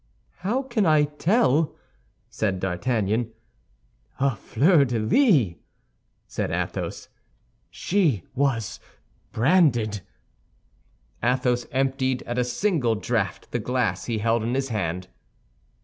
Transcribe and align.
"How 0.37 0.63
can 0.63 0.87
I 0.87 1.03
tell?" 1.03 1.75
said 2.27 2.59
D'Artagnan. 2.59 3.33
"A 4.19 4.35
fleur 4.35 4.83
de 4.83 4.97
lis," 4.97 5.53
said 6.25 6.49
Athos. 6.49 7.07
"She 7.69 8.23
was 8.33 8.79
branded." 9.31 10.01
Athos 11.21 11.67
emptied 11.71 12.23
at 12.23 12.39
a 12.39 12.43
single 12.43 12.95
draught 12.95 13.51
the 13.51 13.59
glass 13.59 14.05
he 14.05 14.17
held 14.17 14.41
in 14.41 14.55
his 14.55 14.69
hand. 14.69 15.07